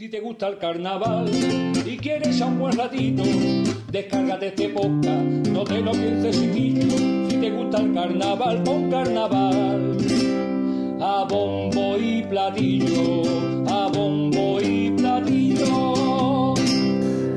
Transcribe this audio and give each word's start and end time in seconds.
Si 0.00 0.08
te 0.08 0.18
gusta 0.18 0.48
el 0.48 0.56
carnaval 0.56 1.30
y 1.84 1.98
quieres 1.98 2.40
a 2.40 2.46
un 2.46 2.58
buen 2.58 2.72
ratito, 2.74 3.22
descárgate 3.92 4.46
este 4.46 4.70
podcast, 4.70 5.46
no 5.48 5.62
te 5.62 5.78
lo 5.82 5.92
pienses 5.92 6.40
chiquillo. 6.40 7.28
Si 7.28 7.36
te 7.36 7.50
gusta 7.50 7.82
el 7.82 7.92
carnaval, 7.92 8.62
pon 8.62 8.90
carnaval. 8.90 9.98
A 11.02 11.26
bombo 11.28 11.98
y 11.98 12.22
platillo, 12.22 13.59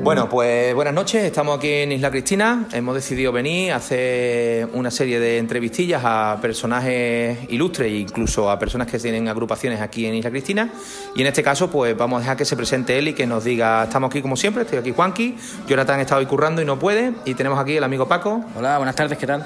Bueno, 0.04 0.28
pues 0.28 0.74
buenas 0.74 0.92
noches, 0.92 1.24
estamos 1.24 1.56
aquí 1.56 1.70
en 1.70 1.92
Isla 1.92 2.10
Cristina. 2.10 2.66
Hemos 2.72 2.94
decidido 2.94 3.32
venir 3.32 3.72
a 3.72 3.76
hacer 3.76 4.68
una 4.74 4.90
serie 4.90 5.18
de 5.18 5.38
entrevistillas 5.38 6.02
a 6.04 6.38
personajes 6.42 7.38
ilustres 7.48 7.90
e 7.90 8.00
incluso 8.00 8.50
a 8.50 8.58
personas 8.58 8.86
que 8.86 8.98
tienen 8.98 9.28
agrupaciones 9.28 9.80
aquí 9.80 10.04
en 10.04 10.14
Isla 10.16 10.30
Cristina. 10.30 10.68
Y 11.16 11.22
en 11.22 11.28
este 11.28 11.42
caso, 11.42 11.70
pues 11.70 11.96
vamos 11.96 12.18
a 12.18 12.20
dejar 12.20 12.36
que 12.36 12.44
se 12.44 12.54
presente 12.54 12.98
él 12.98 13.08
y 13.08 13.12
que 13.14 13.26
nos 13.26 13.44
diga, 13.44 13.84
estamos 13.84 14.10
aquí 14.10 14.20
como 14.20 14.36
siempre, 14.36 14.64
estoy 14.64 14.78
aquí 14.78 14.92
Juanqui, 14.92 15.36
Jonathan 15.66 15.98
ha 15.98 16.02
estado 16.02 16.20
ahí 16.20 16.26
currando 16.26 16.60
y 16.60 16.66
no 16.66 16.78
puede, 16.78 17.14
y 17.24 17.32
tenemos 17.32 17.58
aquí 17.58 17.78
el 17.78 17.84
amigo 17.84 18.06
Paco. 18.06 18.44
Hola, 18.58 18.76
buenas 18.76 18.96
tardes, 18.96 19.16
¿qué 19.16 19.26
tal? 19.26 19.42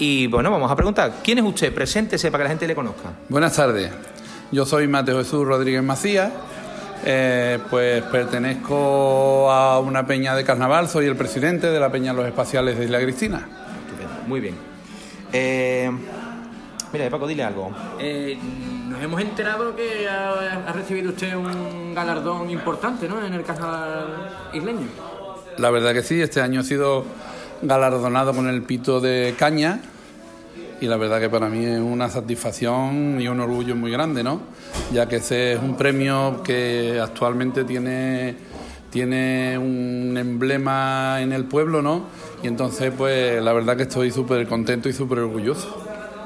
Y 0.00 0.26
bueno, 0.26 0.50
vamos 0.50 0.68
a 0.68 0.74
preguntar, 0.74 1.20
¿quién 1.22 1.38
es 1.38 1.44
usted? 1.44 1.72
Preséntese 1.72 2.32
para 2.32 2.42
que 2.42 2.46
la 2.46 2.50
gente 2.50 2.66
le 2.66 2.74
conozca. 2.74 3.12
Buenas 3.28 3.54
tardes, 3.54 3.92
yo 4.50 4.66
soy 4.66 4.88
Mateo 4.88 5.18
Jesús 5.18 5.46
Rodríguez 5.46 5.84
Macías, 5.84 6.32
eh, 7.04 7.58
pues 7.70 8.02
pertenezco 8.04 9.50
a 9.50 9.80
una 9.80 10.06
peña 10.06 10.34
de 10.34 10.44
carnaval, 10.44 10.88
soy 10.88 11.06
el 11.06 11.16
presidente 11.16 11.68
de 11.68 11.80
la 11.80 11.90
Peña 11.90 12.12
Los 12.12 12.26
Espaciales 12.26 12.78
de 12.78 12.84
Isla 12.84 13.00
Cristina. 13.00 13.38
Estupendo, 13.38 14.28
Muy 14.28 14.40
bien. 14.40 14.54
Eh, 15.32 15.90
mira, 16.92 17.10
Paco, 17.10 17.26
dile 17.26 17.44
algo. 17.44 17.72
Eh, 17.98 18.38
nos 18.88 19.02
hemos 19.02 19.20
enterado 19.20 19.74
que 19.74 20.08
ha, 20.08 20.64
ha 20.68 20.72
recibido 20.72 21.10
usted 21.10 21.34
un 21.34 21.94
galardón 21.94 22.50
importante, 22.50 23.08
¿no? 23.08 23.24
En 23.24 23.32
el 23.32 23.42
carnaval 23.42 24.50
isleño. 24.52 24.86
La 25.58 25.70
verdad 25.70 25.92
que 25.92 26.02
sí, 26.02 26.20
este 26.20 26.40
año 26.40 26.60
he 26.60 26.64
sido 26.64 27.04
galardonado 27.62 28.32
con 28.34 28.48
el 28.48 28.62
pito 28.62 29.00
de 29.00 29.34
caña 29.38 29.80
y 30.82 30.88
la 30.88 30.96
verdad 30.96 31.20
que 31.20 31.30
para 31.30 31.48
mí 31.48 31.64
es 31.64 31.78
una 31.78 32.10
satisfacción 32.10 33.20
y 33.20 33.28
un 33.28 33.38
orgullo 33.38 33.76
muy 33.76 33.92
grande, 33.92 34.24
¿no? 34.24 34.40
Ya 34.92 35.06
que 35.06 35.16
ese 35.16 35.52
es 35.52 35.60
un 35.62 35.76
premio 35.76 36.42
que 36.42 36.98
actualmente 37.00 37.62
tiene, 37.62 38.34
tiene 38.90 39.56
un 39.58 40.16
emblema 40.18 41.20
en 41.20 41.32
el 41.32 41.44
pueblo, 41.44 41.82
¿no? 41.82 42.06
Y 42.42 42.48
entonces, 42.48 42.92
pues 42.98 43.40
la 43.40 43.52
verdad 43.52 43.76
que 43.76 43.84
estoy 43.84 44.10
súper 44.10 44.48
contento 44.48 44.88
y 44.88 44.92
súper 44.92 45.20
orgulloso. 45.20 45.81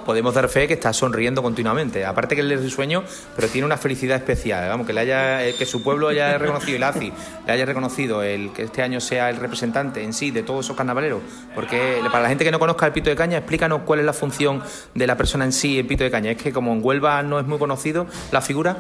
Podemos 0.07 0.35
dar 0.35 0.49
fe 0.49 0.69
que 0.69 0.75
está 0.75 0.93
sonriendo 0.93 1.43
continuamente. 1.43 2.05
Aparte 2.05 2.37
que 2.37 2.41
él 2.41 2.53
es 2.53 2.63
risueño, 2.63 3.03
pero 3.35 3.49
tiene 3.49 3.67
una 3.67 3.77
felicidad 3.77 4.17
especial. 4.17 4.69
Vamos, 4.69 4.87
que 4.87 4.93
le 4.93 5.01
haya, 5.01 5.45
eh, 5.45 5.57
que 5.59 5.67
su 5.67 5.83
pueblo 5.83 6.07
haya 6.07 6.39
reconocido, 6.39 6.77
el 6.77 6.85
ACI, 6.85 7.13
le 7.45 7.53
haya 7.53 7.67
reconocido 7.67 8.23
el 8.23 8.53
que 8.53 8.63
este 8.63 8.83
año 8.83 9.01
sea 9.01 9.31
el 9.31 9.37
representante 9.37 10.05
en 10.05 10.13
sí 10.13 10.31
de 10.31 10.45
todos 10.45 10.65
esos 10.65 10.77
carnavaleros. 10.77 11.23
Porque 11.57 11.99
para 12.13 12.23
la 12.23 12.29
gente 12.29 12.45
que 12.45 12.53
no 12.53 12.61
conozca 12.61 12.87
el 12.87 12.93
pito 12.93 13.11
de 13.11 13.17
caña, 13.17 13.39
explícanos 13.39 13.81
cuál 13.85 13.99
es 13.99 14.07
la 14.07 14.13
función 14.13 14.63
de 14.95 15.07
la 15.09 15.17
persona 15.17 15.45
en 15.45 15.53
sí, 15.53 15.77
el 15.81 15.87
pito 15.89 16.05
de 16.05 16.11
caña. 16.13 16.31
Es 16.31 16.41
que 16.41 16.53
como 16.53 16.73
en 16.73 16.85
Huelva 16.85 17.25
no 17.25 17.41
es 17.41 17.47
muy 17.47 17.59
conocido 17.59 18.07
la 18.31 18.41
figura. 18.41 18.77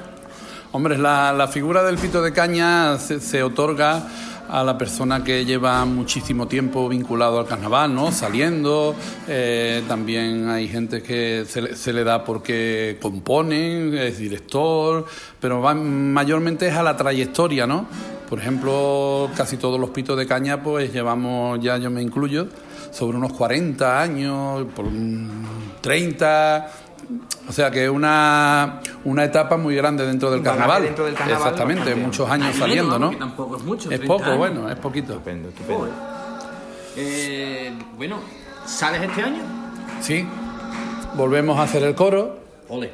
Hombre, 0.70 0.96
la, 0.96 1.48
figura 1.52 1.82
del 1.82 1.98
pito 1.98 2.22
de 2.22 2.32
caña 2.32 2.98
se 2.98 3.42
otorga 3.42 4.06
a 4.48 4.62
la 4.64 4.76
persona 4.78 5.22
que 5.24 5.44
lleva 5.44 5.84
muchísimo 5.84 6.46
tiempo 6.48 6.88
vinculado 6.88 7.38
al 7.40 7.46
carnaval, 7.46 7.94
¿no? 7.94 8.12
Saliendo, 8.12 8.94
eh, 9.28 9.82
también 9.88 10.48
hay 10.48 10.68
gente 10.68 11.02
que 11.02 11.44
se, 11.46 11.92
le- 11.92 12.04
da 12.04 12.22
porque 12.24 12.98
componen, 13.02 13.94
es 13.96 14.18
director, 14.18 15.06
pero 15.40 15.60
va, 15.60 15.74
mayormente 15.74 16.68
es 16.68 16.74
a 16.74 16.82
la 16.82 16.96
trayectoria, 16.96 17.66
¿no? 17.66 17.86
Por 18.28 18.38
ejemplo, 18.40 19.30
casi 19.36 19.56
todos 19.56 19.78
los 19.80 19.90
pitos 19.90 20.16
de 20.18 20.26
caña, 20.26 20.62
pues 20.62 20.92
llevamos, 20.92 21.60
ya 21.60 21.76
yo 21.78 21.90
me 21.90 22.02
incluyo, 22.02 22.48
sobre 22.90 23.16
unos 23.18 23.32
40 23.32 24.00
años, 24.00 24.66
por 24.74 24.84
un 24.84 25.44
30, 25.80 26.72
o 27.48 27.52
sea 27.52 27.70
que 27.70 27.84
es 27.84 27.90
una, 27.90 28.80
una 29.04 29.24
etapa 29.24 29.56
muy 29.56 29.74
grande 29.76 30.06
dentro 30.06 30.30
del 30.30 30.42
carnaval. 30.42 30.82
dentro 30.82 31.04
del 31.04 31.14
carnaval, 31.14 31.42
Exactamente, 31.42 31.80
bastante. 31.84 32.04
muchos 32.06 32.30
años 32.30 32.48
Ay, 32.52 32.58
saliendo, 32.58 32.98
¿no? 32.98 33.10
tampoco 33.16 33.56
es 33.56 33.62
mucho, 33.62 33.90
Es 33.90 33.98
30 34.00 34.06
poco, 34.06 34.24
años. 34.24 34.38
bueno, 34.38 34.68
es 34.70 34.76
poquito. 34.76 35.12
Estupendo, 35.14 35.48
estupendo. 35.50 35.88
Eh, 36.96 37.72
bueno, 37.96 38.20
¿sales 38.66 39.02
este 39.02 39.22
año? 39.22 39.42
Sí, 40.00 40.26
volvemos 41.16 41.58
a 41.58 41.62
hacer 41.62 41.82
el 41.82 41.94
coro 41.94 42.38
Ole. 42.68 42.92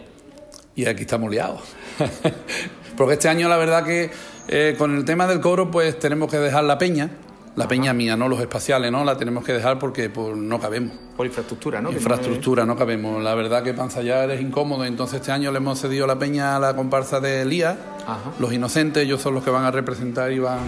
y 0.74 0.86
aquí 0.86 1.02
estamos 1.02 1.30
liados. 1.30 1.60
Porque 2.96 3.14
este 3.14 3.28
año 3.28 3.48
la 3.48 3.56
verdad 3.56 3.84
que 3.84 4.10
eh, 4.48 4.74
con 4.76 4.96
el 4.96 5.04
tema 5.04 5.26
del 5.26 5.40
coro 5.40 5.70
pues 5.70 5.98
tenemos 5.98 6.30
que 6.30 6.38
dejar 6.38 6.64
la 6.64 6.78
peña, 6.78 7.10
la 7.54 7.68
peña 7.68 7.92
mía, 7.92 8.16
no 8.16 8.28
los 8.28 8.40
espaciales, 8.40 8.90
¿no? 8.90 9.04
La 9.04 9.16
tenemos 9.16 9.44
que 9.44 9.52
dejar 9.52 9.78
porque 9.78 10.08
pues, 10.08 10.36
no 10.36 10.58
cabemos. 10.58 10.94
Por 11.16 11.26
infraestructura, 11.26 11.80
¿no? 11.82 11.92
Infraestructura, 11.92 12.64
no 12.64 12.76
cabemos. 12.76 13.22
La 13.22 13.34
verdad 13.34 13.62
que 13.62 13.72
para 13.74 13.84
ensayar 13.84 14.30
es 14.30 14.40
incómodo, 14.40 14.84
entonces 14.84 15.20
este 15.20 15.32
año 15.32 15.52
le 15.52 15.58
hemos 15.58 15.78
cedido 15.78 16.06
la 16.06 16.18
peña 16.18 16.56
a 16.56 16.58
la 16.58 16.74
comparsa 16.74 17.20
de 17.20 17.42
Elías, 17.42 17.76
Ajá. 18.06 18.32
los 18.38 18.52
inocentes, 18.52 19.04
ellos 19.04 19.20
son 19.20 19.34
los 19.34 19.44
que 19.44 19.50
van 19.50 19.64
a 19.64 19.70
representar 19.70 20.32
y 20.32 20.38
van 20.38 20.60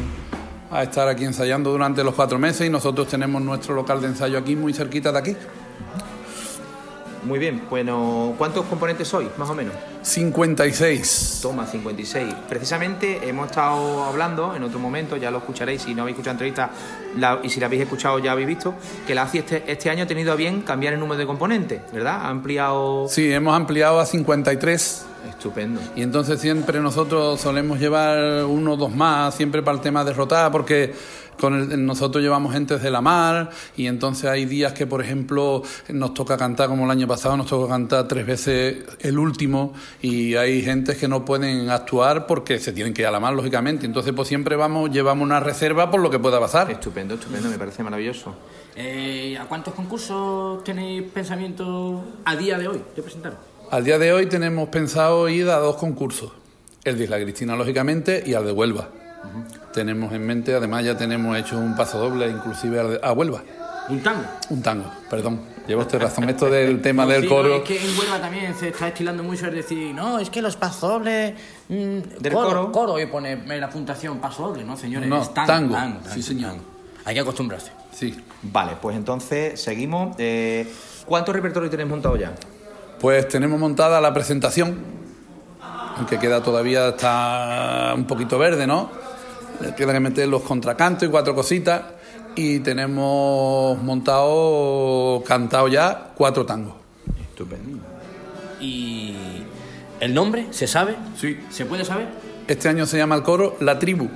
a 0.70 0.82
estar 0.82 1.08
aquí 1.08 1.24
ensayando 1.24 1.70
durante 1.70 2.04
los 2.04 2.14
cuatro 2.14 2.38
meses 2.38 2.66
y 2.66 2.70
nosotros 2.70 3.08
tenemos 3.08 3.40
nuestro 3.40 3.74
local 3.74 4.00
de 4.00 4.08
ensayo 4.08 4.38
aquí 4.38 4.54
muy 4.54 4.74
cerquita 4.74 5.12
de 5.12 5.18
aquí. 5.18 5.36
Muy 7.24 7.38
bien, 7.38 7.62
bueno, 7.70 8.34
¿cuántos 8.36 8.66
componentes 8.66 9.08
sois, 9.08 9.28
más 9.38 9.48
o 9.48 9.54
menos? 9.54 9.74
56. 10.02 11.38
Toma, 11.42 11.66
56. 11.66 12.34
Precisamente 12.48 13.26
hemos 13.28 13.46
estado 13.46 14.04
hablando 14.04 14.54
en 14.54 14.62
otro 14.62 14.78
momento, 14.78 15.16
ya 15.16 15.30
lo 15.30 15.38
escucharéis 15.38 15.82
si 15.82 15.94
no 15.94 16.02
habéis 16.02 16.14
escuchado 16.16 16.32
entrevista 16.32 16.70
la- 17.16 17.40
y 17.42 17.48
si 17.48 17.60
la 17.60 17.66
habéis 17.66 17.82
escuchado 17.82 18.18
ya 18.18 18.32
habéis 18.32 18.48
visto, 18.48 18.74
que 19.06 19.14
la 19.14 19.22
ACI 19.22 19.38
este, 19.38 19.64
este 19.72 19.88
año 19.90 20.04
ha 20.04 20.06
tenido 20.06 20.32
a 20.32 20.36
bien 20.36 20.60
cambiar 20.62 20.92
el 20.94 21.00
número 21.00 21.18
de 21.18 21.26
componentes, 21.26 21.80
¿verdad? 21.92 22.20
Ha 22.22 22.28
ampliado... 22.28 23.06
Sí, 23.08 23.32
hemos 23.32 23.54
ampliado 23.56 23.98
a 24.00 24.06
53 24.06 25.06
Estupendo. 25.28 25.80
y 25.96 26.02
entonces 26.02 26.38
siempre 26.38 26.80
nosotros 26.80 27.40
solemos 27.40 27.80
llevar 27.80 28.44
uno 28.44 28.74
o 28.74 28.76
dos 28.76 28.94
más, 28.94 29.34
siempre 29.34 29.62
para 29.62 29.76
el 29.76 29.82
tema 29.82 30.04
de 30.04 30.12
rotar, 30.12 30.52
porque 30.52 30.92
con 31.40 31.54
el- 31.72 31.84
nosotros 31.86 32.22
llevamos 32.22 32.52
gente 32.52 32.78
de 32.78 32.90
la 32.90 33.00
mar 33.00 33.50
y 33.76 33.86
entonces 33.86 34.24
hay 34.30 34.44
días 34.44 34.72
que, 34.72 34.86
por 34.86 35.00
ejemplo, 35.02 35.62
nos 35.88 36.14
toca 36.14 36.36
cantar, 36.36 36.68
como 36.68 36.84
el 36.84 36.90
año 36.90 37.06
pasado, 37.06 37.36
nos 37.36 37.46
toca 37.46 37.68
cantar 37.68 38.08
tres 38.08 38.26
veces 38.26 38.84
el 39.00 39.18
último 39.18 39.72
y 40.02 40.34
hay 40.36 40.62
gente 40.62 40.96
que 40.96 41.08
no 41.08 41.24
pueden 41.24 41.70
actuar 41.70 42.26
porque 42.26 42.58
se 42.58 42.72
tienen 42.72 42.94
que 42.94 43.02
ir 43.02 43.08
a 43.08 43.10
la 43.10 43.20
mar, 43.20 43.34
lógicamente. 43.34 43.86
Entonces, 43.86 44.12
pues 44.14 44.28
siempre 44.28 44.56
vamos, 44.56 44.90
llevamos 44.90 45.24
una 45.24 45.40
reserva 45.40 45.90
por 45.90 46.00
lo 46.00 46.10
que 46.10 46.18
pueda 46.18 46.40
pasar. 46.40 46.70
Estupendo, 46.70 47.14
estupendo, 47.14 47.48
me 47.48 47.58
parece 47.58 47.82
maravilloso. 47.82 48.34
Eh, 48.76 49.38
¿A 49.40 49.44
cuántos 49.46 49.72
concursos 49.74 50.64
tenéis 50.64 51.02
pensamiento 51.12 52.02
a 52.24 52.34
día 52.36 52.58
de 52.58 52.68
hoy 52.68 52.82
de 52.96 53.02
presentaros? 53.02 53.38
Al 53.70 53.84
día 53.84 53.98
de 53.98 54.12
hoy 54.12 54.26
tenemos 54.26 54.68
pensado 54.68 55.28
ir 55.28 55.48
a 55.48 55.56
dos 55.58 55.76
concursos, 55.76 56.32
el 56.84 56.98
de 56.98 57.04
Isla 57.04 57.20
Cristina, 57.20 57.56
lógicamente, 57.56 58.22
y 58.26 58.34
al 58.34 58.44
de 58.44 58.52
Huelva. 58.52 58.88
Tenemos 59.72 60.12
en 60.12 60.24
mente, 60.26 60.54
además 60.54 60.84
ya 60.84 60.96
tenemos 60.96 61.36
hecho 61.36 61.58
un 61.58 61.74
paso 61.76 61.98
doble, 61.98 62.28
inclusive 62.28 62.78
al 62.80 62.90
de- 62.92 63.00
a 63.02 63.12
Huelva. 63.12 63.42
Un 63.88 64.02
tango. 64.02 64.24
Un 64.50 64.62
tango, 64.62 64.84
perdón. 65.10 65.40
Lleva 65.66 65.82
usted 65.82 66.00
razón, 66.00 66.28
esto 66.28 66.48
del 66.50 66.80
tema 66.82 67.04
No, 67.04 67.10
del 67.10 67.22
sí, 67.22 67.28
coro. 67.28 67.48
no, 67.48 67.54
es 67.56 67.62
que 67.62 67.76
en 67.90 67.98
Huelva 67.98 68.20
también 68.20 68.54
se 68.54 68.68
está 68.68 68.88
estilando 68.88 69.22
mucho 69.22 69.46
el 69.46 69.54
decir, 69.54 69.94
no, 69.94 70.18
es 70.18 70.30
que 70.30 70.40
los 70.42 70.56
pasodobles. 70.56 71.34
mm, 71.68 71.74
Del 72.20 72.32
coro, 72.32 72.48
coro. 72.48 72.72
coro, 72.72 72.98
y 73.00 73.06
pone 73.06 73.32
en 73.32 73.60
la 73.60 73.68
puntuación 73.68 74.18
pasodoble, 74.18 74.64
¿no, 74.64 74.76
señores? 74.76 75.08
No, 75.08 75.20
Es 75.22 75.34
tango. 75.34 75.76
Sí, 76.12 76.22
señor. 76.22 76.50
tango. 76.52 76.64
Hay 77.06 77.14
que 77.14 77.20
acostumbrarse. 77.20 77.72
Sí. 77.92 78.14
Vale, 78.42 78.72
pues 78.80 78.96
entonces 78.96 79.60
seguimos. 79.60 80.14
Eh, 80.18 80.72
¿Cuántos 81.04 81.34
repertorios 81.34 81.70
tenéis 81.70 81.88
montado 81.90 82.16
ya? 82.16 82.32
Pues 83.00 83.28
tenemos 83.28 83.58
montada 83.60 84.00
la 84.00 84.14
presentación, 84.14 84.78
aunque 85.96 86.18
queda 86.18 86.42
todavía 86.42 86.88
está 86.88 87.92
un 87.94 88.04
poquito 88.06 88.38
verde, 88.38 88.66
¿no? 88.66 88.90
Queda 89.76 89.92
que 89.92 90.00
meter 90.00 90.28
los 90.28 90.42
contracantos 90.42 91.08
y 91.08 91.10
cuatro 91.10 91.34
cositas. 91.34 91.82
Y 92.36 92.60
tenemos 92.60 93.80
montado, 93.82 95.22
cantado 95.26 95.68
ya, 95.68 96.12
cuatro 96.14 96.44
tangos. 96.44 96.74
Estupendo. 97.30 97.78
¿Y 98.60 99.14
el 100.00 100.14
nombre 100.14 100.48
se 100.50 100.66
sabe? 100.66 100.96
Sí. 101.16 101.38
¿Se 101.50 101.64
puede 101.64 101.84
saber? 101.84 102.08
Este 102.48 102.68
año 102.68 102.86
se 102.86 102.98
llama 102.98 103.14
el 103.14 103.22
coro 103.22 103.56
La 103.60 103.78
Tribu, 103.78 104.08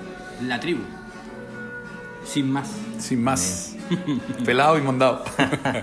La 0.47 0.61
tribu. 0.61 0.83
Sin 2.25 2.51
más. 2.51 2.69
sin 2.99 3.23
más. 3.23 3.75
Pelado 4.45 4.79
y 4.79 4.83
mondado. 4.83 5.25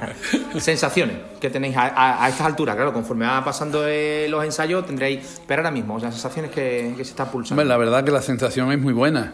Sensaciones 0.59 1.17
que 1.39 1.49
tenéis 1.49 1.75
a, 1.77 1.87
a- 1.87 2.25
a 2.25 2.29
estas 2.29 2.47
alturas, 2.47 2.75
claro, 2.75 2.93
conforme 2.93 3.25
va 3.25 3.43
pasando 3.43 3.87
eh, 3.87 4.27
los 4.29 4.43
ensayos 4.43 4.85
tendréis, 4.85 5.41
pero 5.47 5.61
ahora 5.61 5.71
mismo, 5.71 5.95
o 5.95 5.99
sea, 5.99 6.11
sensaciones 6.11 6.51
que, 6.51 6.93
que 6.97 7.03
se 7.03 7.11
están 7.11 7.29
pulsando. 7.29 7.63
La 7.63 7.77
verdad 7.77 8.03
que 8.03 8.11
la 8.11 8.21
sensación 8.21 8.71
es 8.71 8.79
muy 8.79 8.93
buena. 8.93 9.33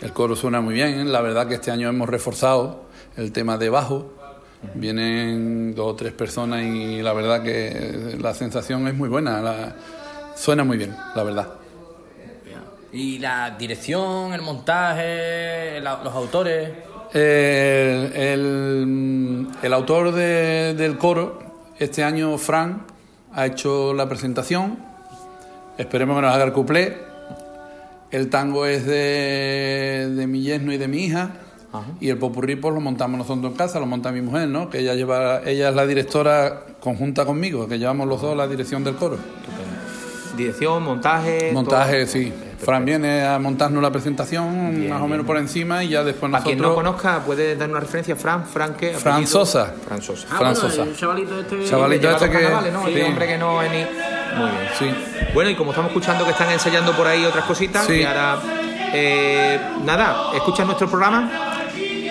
El 0.00 0.12
coro 0.12 0.34
suena 0.36 0.60
muy 0.60 0.74
bien. 0.74 1.12
La 1.12 1.20
verdad 1.20 1.46
que 1.46 1.54
este 1.54 1.70
año 1.70 1.88
hemos 1.88 2.08
reforzado 2.08 2.84
el 3.16 3.32
tema 3.32 3.58
de 3.58 3.68
bajo. 3.68 4.12
Vienen 4.74 5.74
dos 5.74 5.92
o 5.92 5.96
tres 5.96 6.12
personas 6.12 6.62
y 6.62 7.02
la 7.02 7.12
verdad 7.12 7.42
que 7.42 8.16
la 8.20 8.34
sensación 8.34 8.86
es 8.88 8.94
muy 8.94 9.08
buena. 9.08 9.40
La- 9.42 9.74
Suena 10.36 10.64
muy 10.64 10.78
bien, 10.78 10.96
la 11.14 11.22
verdad. 11.22 11.48
Y 12.92 13.18
la 13.18 13.50
dirección, 13.58 14.32
el 14.32 14.40
montaje, 14.42 15.80
la- 15.80 16.02
los 16.02 16.14
autores. 16.14 16.70
Eh, 17.12 18.32
el, 18.32 19.48
el 19.62 19.72
autor 19.72 20.12
de- 20.12 20.74
del 20.74 20.96
coro, 20.98 21.38
este 21.78 22.04
año 22.04 22.36
Fran, 22.38 22.82
ha 23.32 23.46
hecho 23.46 23.92
la 23.94 24.08
presentación. 24.08 24.78
Esperemos 25.78 26.16
que 26.16 26.22
nos 26.22 26.34
haga 26.34 26.44
el 26.44 26.52
cuplé. 26.52 26.98
El 28.10 28.28
tango 28.28 28.66
es 28.66 28.86
de, 28.86 30.12
de 30.16 30.26
mi 30.26 30.42
yerno 30.42 30.72
y 30.72 30.78
de 30.78 30.88
mi 30.88 31.04
hija. 31.04 31.30
Y 32.00 32.08
el 32.08 32.18
popurrí 32.18 32.56
pues 32.56 32.74
lo 32.74 32.80
montamos 32.80 33.16
nosotros 33.18 33.52
en 33.52 33.56
casa, 33.56 33.78
lo 33.78 33.86
monta 33.86 34.10
mi 34.10 34.20
mujer, 34.20 34.48
¿no? 34.48 34.68
Que 34.68 34.80
ella 34.80 34.94
lleva, 34.94 35.40
ella 35.46 35.68
es 35.68 35.74
la 35.76 35.86
directora 35.86 36.64
conjunta 36.80 37.24
conmigo, 37.24 37.68
que 37.68 37.78
llevamos 37.78 38.08
los 38.08 38.20
dos 38.20 38.36
la 38.36 38.48
dirección 38.48 38.82
del 38.82 38.96
coro. 38.96 39.18
Dirección, 40.36 40.82
montaje. 40.82 41.52
Montaje, 41.52 42.04
todo. 42.04 42.12
sí. 42.12 42.32
Fran 42.64 42.84
viene 42.84 43.24
a 43.26 43.38
montarnos 43.38 43.82
la 43.82 43.90
presentación 43.90 44.74
Bien, 44.76 44.90
más 44.90 45.00
o 45.02 45.08
menos 45.08 45.24
por 45.24 45.36
encima 45.38 45.82
y 45.82 45.88
ya 45.88 46.04
después 46.04 46.30
Para 46.30 46.42
nosotros... 46.44 46.52
quien 46.52 46.58
no 46.62 46.74
conozca, 46.74 47.20
¿puede 47.24 47.56
dar 47.56 47.70
una 47.70 47.80
referencia? 47.80 48.16
Fran, 48.16 48.44
Fran, 48.46 48.74
¿qué? 48.74 48.90
Fran? 48.94 49.26
Sosa. 49.26 49.72
Fran 49.86 50.02
Sosa. 50.02 50.26
Ah, 50.30 50.36
Fran 50.38 50.54
bueno, 50.54 50.68
Sosa. 50.68 50.82
el 50.82 50.96
chavalito 50.96 51.40
este. 51.40 51.64
Chavalito 51.64 52.02
Lleva 52.02 52.16
este 52.26 52.30
que- 52.30 52.70
¿no? 52.70 52.84
sí. 52.86 52.92
El 52.94 53.06
hombre 53.06 53.26
que 53.26 53.38
no 53.38 53.62
es 53.62 53.70
ni... 53.70 53.78
Muy 53.78 54.50
bien. 54.50 54.68
Sí. 54.78 54.90
Bueno, 55.34 55.50
y 55.50 55.54
como 55.56 55.70
estamos 55.70 55.90
escuchando 55.90 56.24
que 56.24 56.30
están 56.32 56.50
ensayando 56.50 56.92
por 56.92 57.06
ahí 57.06 57.24
otras 57.24 57.44
cositas, 57.46 57.86
Sí. 57.86 57.94
y 57.94 58.04
ahora... 58.04 58.36
eh, 58.92 59.58
nada, 59.84 60.30
escuchan 60.34 60.66
nuestro 60.66 60.88
programa. 60.88 61.49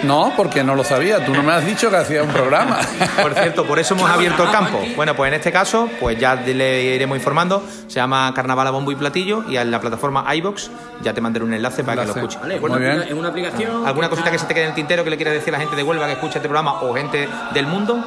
No, 0.04 0.34
porque 0.36 0.64
no 0.64 0.76
lo 0.76 0.84
sabía. 0.84 1.26
Tú 1.26 1.34
no 1.34 1.44
me 1.44 1.54
has 1.54 1.66
dicho 1.66 1.90
que 1.90 1.98
hacía 1.98 2.24
un 2.24 2.30
programa. 2.30 2.80
Por 3.22 3.34
cierto, 3.34 3.66
por 3.66 3.80
eso 3.80 3.96
hemos 3.96 4.10
abierto 4.10 4.44
el 4.44 4.52
campo. 4.52 4.80
Bueno, 4.96 5.16
pues 5.16 5.30
en 5.30 5.36
este 5.36 5.52
caso, 5.52 5.90
pues 6.00 6.18
ya 6.18 6.36
le 6.36 6.96
iremos 6.96 7.18
informando. 7.18 7.64
Se 7.88 7.96
llama 7.96 8.32
Carnaval 8.34 8.68
a 8.68 8.72
Bombo 8.72 8.92
y 8.92 8.96
Platillo 8.96 9.44
y 9.50 9.58
en 9.58 9.72
la 9.72 9.82
plataforma 9.82 10.34
iBox 10.36 10.72
ya 11.02 11.14
te 11.14 11.22
mandaré 11.22 11.46
un 11.46 11.54
enlace 11.54 11.84
para 11.84 12.02
que 12.02 12.08
lo 12.08 12.16
escuches. 12.16 12.42
Vale. 12.42 12.60
Muy 12.60 12.80
bien. 12.80 13.02
Es 13.02 13.14
una 13.14 13.30
aplicación. 13.30 13.86
¿Alguna 13.86 14.10
cosita 14.10 14.32
que 14.32 14.40
se 14.40 14.46
te 14.46 14.54
quede 14.54 14.64
en 14.64 14.70
el 14.70 14.76
tintero 14.76 15.04
que 15.04 15.10
le 15.10 15.18
quieras 15.18 15.34
decir 15.34 15.54
a 15.54 15.58
la 15.58 15.60
gente 15.60 15.76
de 15.76 15.84
Huelva 15.84 16.06
que 16.06 16.14
escucha 16.14 16.38
este 16.38 16.48
programa 16.48 16.82
o 16.82 16.94
gente 16.94 17.28
del 17.54 17.68
mundo? 17.68 18.04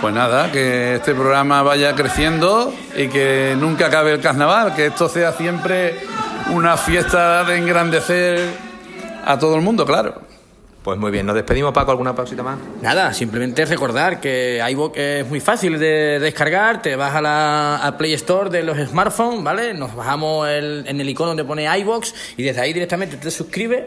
Pues 0.00 0.14
nada, 0.14 0.52
que 0.52 0.96
este 0.96 1.14
programa 1.14 1.62
vaya 1.62 1.94
creciendo 1.94 2.72
y 2.94 3.08
que 3.08 3.56
nunca 3.58 3.86
acabe 3.86 4.12
el 4.12 4.20
carnaval, 4.20 4.74
que 4.74 4.86
esto 4.86 5.08
sea 5.08 5.32
siempre 5.32 5.98
una 6.50 6.76
fiesta 6.76 7.44
de 7.44 7.56
engrandecer 7.56 8.40
a 9.24 9.38
todo 9.38 9.56
el 9.56 9.62
mundo, 9.62 9.86
claro. 9.86 10.25
Pues 10.86 11.00
muy 11.00 11.10
bien, 11.10 11.26
nos 11.26 11.34
despedimos 11.34 11.72
Paco, 11.72 11.90
¿alguna 11.90 12.14
pausita 12.14 12.44
más? 12.44 12.58
Nada, 12.80 13.12
simplemente 13.12 13.64
recordar 13.64 14.20
que 14.20 14.64
iVoox 14.70 14.96
es 14.96 15.28
muy 15.28 15.40
fácil 15.40 15.80
de 15.80 16.20
descargar, 16.20 16.80
te 16.80 16.94
vas 16.94 17.12
a 17.12 17.20
la 17.20 17.76
a 17.84 17.98
Play 17.98 18.12
Store 18.12 18.50
de 18.50 18.62
los 18.62 18.78
smartphones, 18.78 19.42
¿vale? 19.42 19.74
Nos 19.74 19.96
bajamos 19.96 20.48
el- 20.48 20.84
en 20.86 21.00
el 21.00 21.08
icono 21.08 21.30
donde 21.30 21.42
pone 21.44 21.64
iVoox 21.80 22.12
y 22.36 22.44
desde 22.44 22.60
ahí 22.60 22.72
directamente 22.72 23.16
te 23.16 23.32
suscribes 23.32 23.82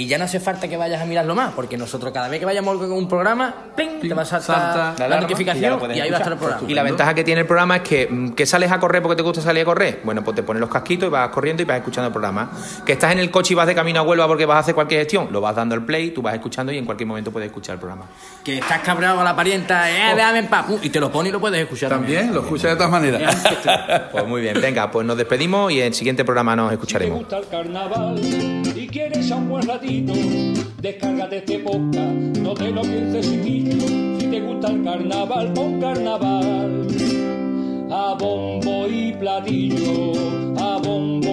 y 0.00 0.06
ya 0.06 0.16
no 0.16 0.24
hace 0.24 0.40
falta 0.40 0.66
que 0.66 0.78
vayas 0.78 1.02
a 1.02 1.04
mirarlo 1.04 1.34
más, 1.34 1.52
porque 1.52 1.76
nosotros 1.76 2.10
cada 2.10 2.26
vez 2.28 2.40
que 2.40 2.46
vayamos 2.46 2.78
con 2.78 2.90
un 2.90 3.06
programa, 3.06 3.54
¡pling! 3.76 4.00
te 4.00 4.14
va 4.14 4.22
a 4.22 4.24
saltar 4.24 4.96
salta 4.96 5.08
la, 5.08 5.18
y 5.18 5.20
notificación 5.20 5.74
y, 5.74 5.76
puedes 5.76 6.00
ahí 6.00 6.10
va 6.10 6.16
a 6.16 6.20
estar 6.20 6.32
el 6.32 6.38
programa. 6.38 6.62
Y 6.66 6.72
la 6.72 6.82
ventaja 6.82 7.12
que 7.12 7.22
tiene 7.22 7.42
el 7.42 7.46
programa 7.46 7.76
es 7.76 7.82
que, 7.82 8.08
mm, 8.10 8.30
que 8.30 8.46
sales 8.46 8.72
a 8.72 8.80
correr 8.80 9.02
porque 9.02 9.16
te 9.16 9.22
gusta 9.22 9.42
salir 9.42 9.60
a 9.60 9.64
correr. 9.66 10.00
Bueno, 10.02 10.24
pues 10.24 10.36
te 10.36 10.42
pones 10.42 10.58
los 10.58 10.70
casquitos 10.70 11.06
y 11.08 11.10
vas 11.10 11.28
corriendo 11.28 11.62
y 11.62 11.66
vas 11.66 11.76
escuchando 11.76 12.06
el 12.06 12.12
programa. 12.14 12.50
Que 12.86 12.92
estás 12.92 13.12
en 13.12 13.18
el 13.18 13.30
coche 13.30 13.52
y 13.52 13.56
vas 13.56 13.66
de 13.66 13.74
camino 13.74 14.00
a 14.00 14.02
Huelva 14.02 14.26
porque 14.26 14.46
vas 14.46 14.56
a 14.56 14.58
hacer 14.60 14.74
cualquier 14.74 15.02
gestión. 15.02 15.28
Lo 15.30 15.42
vas 15.42 15.54
dando 15.54 15.74
el 15.74 15.82
play, 15.84 16.12
tú 16.12 16.22
vas 16.22 16.32
escuchando 16.32 16.72
y 16.72 16.78
en 16.78 16.86
cualquier 16.86 17.06
momento 17.06 17.30
puedes 17.30 17.48
escuchar 17.48 17.74
el 17.74 17.80
programa. 17.80 18.06
Que 18.42 18.56
estás 18.56 18.80
cabreado 18.80 19.16
con 19.16 19.24
la 19.26 19.36
parienta, 19.36 19.90
eh, 19.90 20.14
déjame 20.16 20.38
en 20.38 20.48
paz, 20.48 20.64
pum, 20.64 20.78
y 20.82 20.88
te 20.88 20.98
lo 20.98 21.12
pone 21.12 21.28
y 21.28 21.32
lo 21.32 21.40
puedes 21.40 21.60
escuchar 21.60 21.90
también. 21.90 22.20
También 22.20 22.34
lo 22.36 22.40
escucha 22.40 22.68
de 22.68 22.76
todas 22.76 22.90
maneras. 22.90 23.36
Pues 24.10 24.26
muy 24.26 24.40
bien, 24.40 24.58
venga, 24.60 24.90
pues 24.90 25.06
nos 25.06 25.16
despedimos 25.16 25.70
y 25.70 25.80
en 25.80 25.88
el 25.88 25.94
siguiente 25.94 26.24
programa 26.24 26.56
nos 26.56 26.70
Si 26.70 26.70
te 26.70 26.74
escucharemos. 26.76 27.18
gusta 27.18 27.38
el 27.38 27.48
carnaval 27.48 28.18
y 28.74 28.88
quieres 28.88 29.30
a 29.30 29.36
un 29.36 29.48
buen 29.48 29.66
ratito, 29.66 29.89
descárgate 30.80 31.38
este 31.38 31.58
podcast, 31.58 32.38
no 32.38 32.54
te 32.54 32.70
lo 32.70 32.82
pienses 32.82 33.28
chiquillo. 33.28 34.18
Si 34.20 34.26
te 34.26 34.40
gusta 34.40 34.68
el 34.68 34.84
carnaval, 34.84 35.52
pon 35.52 35.80
carnaval. 35.80 36.86
A 37.90 38.16
bombo 38.18 38.86
y 38.86 39.12
platillo, 39.12 40.12
a 40.58 40.78
bombo 40.78 41.29